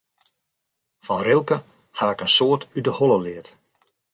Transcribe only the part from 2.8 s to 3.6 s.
de holle leard.